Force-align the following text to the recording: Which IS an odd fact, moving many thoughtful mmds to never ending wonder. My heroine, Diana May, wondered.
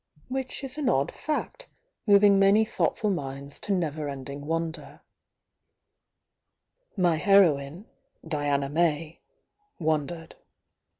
Which 0.29 0.63
IS 0.63 0.79
an 0.79 0.89
odd 0.89 1.11
fact, 1.11 1.67
moving 2.07 2.39
many 2.39 2.65
thoughtful 2.65 3.11
mmds 3.11 3.59
to 3.61 3.71
never 3.71 4.09
ending 4.09 4.47
wonder. 4.47 5.01
My 6.97 7.17
heroine, 7.17 7.85
Diana 8.27 8.67
May, 8.67 9.19
wondered. 9.77 10.33